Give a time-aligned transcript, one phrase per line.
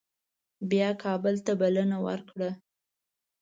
[0.69, 2.49] بیا کابل ته بلنه ورکړه.